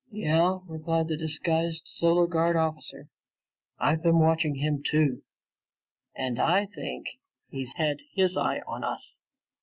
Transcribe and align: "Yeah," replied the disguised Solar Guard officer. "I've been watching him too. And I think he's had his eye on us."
"Yeah," 0.09 0.61
replied 0.65 1.09
the 1.09 1.15
disguised 1.15 1.83
Solar 1.85 2.25
Guard 2.25 2.55
officer. 2.55 3.07
"I've 3.77 4.01
been 4.01 4.17
watching 4.17 4.55
him 4.55 4.81
too. 4.83 5.21
And 6.15 6.39
I 6.39 6.65
think 6.65 7.05
he's 7.49 7.75
had 7.75 7.99
his 8.11 8.35
eye 8.35 8.63
on 8.65 8.83
us." 8.83 9.19